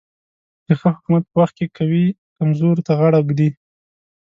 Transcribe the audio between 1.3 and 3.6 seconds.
په وخت کې قوي کمزورو ته غاړه ږدي.